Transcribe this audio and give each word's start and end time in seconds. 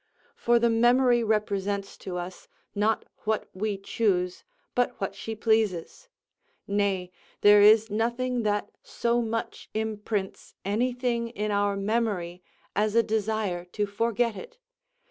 For 0.35 0.57
the 0.57 0.71
memory 0.71 1.23
represents 1.23 1.95
to 1.99 2.17
us 2.17 2.47
not 2.73 3.05
what 3.19 3.47
we 3.53 3.77
choose, 3.77 4.43
but 4.73 4.99
what 4.99 5.13
she 5.13 5.35
pleases; 5.35 6.09
nay, 6.67 7.11
there 7.41 7.61
is 7.61 7.91
nothing 7.91 8.41
that 8.41 8.71
so 8.81 9.21
much 9.21 9.69
imprints 9.75 10.55
any 10.65 10.91
thing 10.91 11.29
in 11.29 11.51
our 11.51 11.75
memory 11.77 12.41
as 12.75 12.95
a 12.95 13.03
desire 13.03 13.63
to 13.65 13.85
forget 13.85 14.35
it. 14.35 14.57